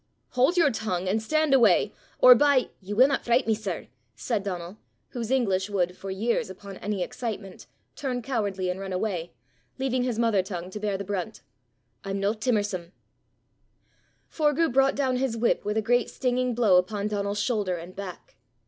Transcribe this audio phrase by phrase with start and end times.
[0.29, 4.77] "Hold your tongue, and stand away, or, by" "Ye winna fricht me, sir," said Donal,
[5.09, 9.31] whose English would, for years, upon any excitement, turn cowardly and run away,
[9.77, 11.43] leaving his mother tongue to bear the brunt,"
[12.03, 12.93] I'm no timorsome."
[14.27, 18.37] Forgue brought down his whip with a great stinging blow upon Donal's shoulder and back.